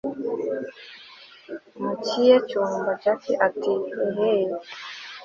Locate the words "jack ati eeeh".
3.01-4.53